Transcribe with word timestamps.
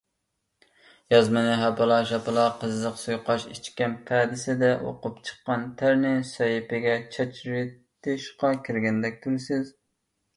يازمىنى 1.13 1.57
ھاپىلا- 1.63 1.97
شاپىلا 2.11 2.45
قىزىق 2.61 2.95
سۇيۇقئاش 3.01 3.45
ئىچكەن 3.51 3.93
پەدىسىدە 4.07 4.71
ئوقۇپ، 4.91 5.19
چىققان 5.29 5.67
تەرنى 5.83 6.15
سەھىپىگە 6.31 6.95
چاچرىتىشقا 7.17 8.51
كىرگەندەك 8.69 9.21
تۇرىسىز. 9.27 9.71